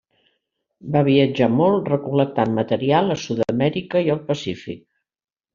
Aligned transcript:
Va 0.95 1.03
viatjar 1.07 1.49
molt 1.57 1.91
recol·lectant 1.93 2.57
material 2.61 3.13
a 3.17 3.21
Sud-amèrica 3.27 4.05
i 4.09 4.11
el 4.15 4.27
Pacífic. 4.31 4.85